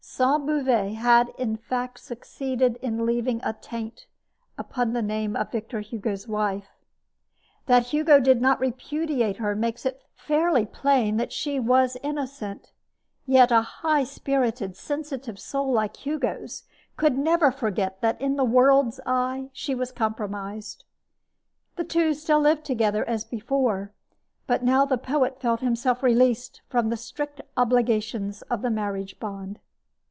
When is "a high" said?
13.51-14.03